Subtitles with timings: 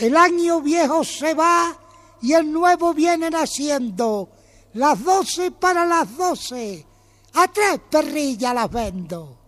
[0.00, 1.76] El año viejo se va
[2.22, 4.30] y el nuevo viene naciendo.
[4.72, 6.86] Las doce para las doce.
[7.34, 9.39] A tres perrillas las vendo.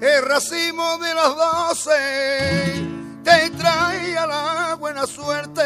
[0.00, 2.88] El racimo de las doce
[3.22, 5.62] te traía la buena suerte.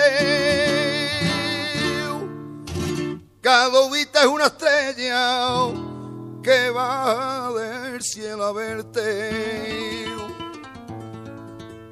[3.40, 5.68] Cada uvita es una estrella
[6.42, 10.06] que va del cielo a verte.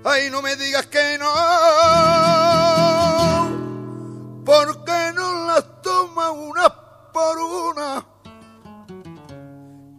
[0.03, 1.33] Ay, no me digas que no,
[4.45, 6.75] porque no las toma una
[7.13, 8.05] por una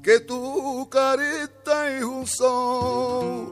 [0.04, 1.63] que tu carita
[2.26, 3.52] sol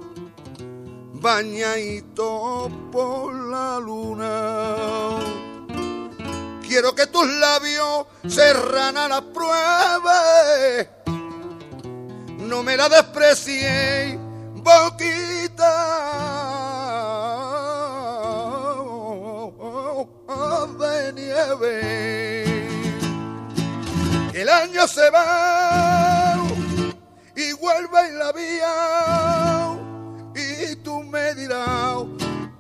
[1.14, 5.20] bañadito por la luna.
[6.68, 10.22] Quiero que tus labios serran a la prueba,
[12.38, 14.18] no me la despreciéis,
[14.56, 15.72] boquita
[20.80, 21.82] de nieve.
[24.34, 26.01] El año se va y
[30.36, 32.04] y tú me dirás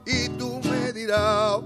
[0.05, 1.59] y tú me dirás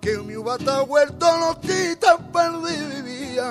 [0.00, 3.48] que mi uva está vuelto loquita perdida.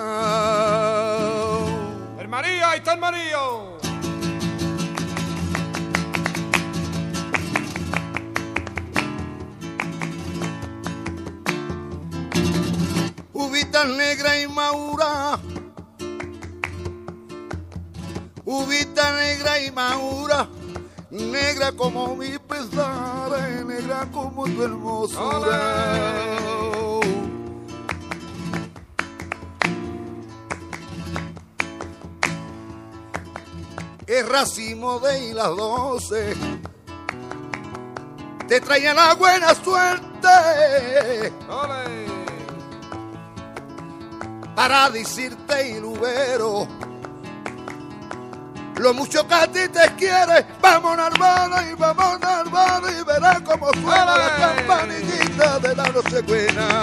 [2.20, 3.78] El María, ahí está el Marío.
[13.34, 15.40] Uvita negra y maura
[18.54, 20.46] Uvita negra y maura,
[21.10, 23.32] negra como mi pesar,
[23.66, 25.58] negra como tu hermosura.
[34.06, 36.36] Es racimo de las doce,
[38.50, 41.32] te traía la buena suerte.
[44.54, 46.91] Para decirte ilubero
[48.78, 53.70] lo mucho que a ti te quiere, vamos hermano y vamos hermano y verás cómo
[53.74, 56.81] suena la campanillita de la noche buena.